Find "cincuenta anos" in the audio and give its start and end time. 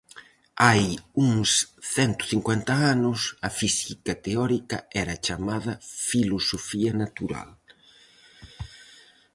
2.31-3.19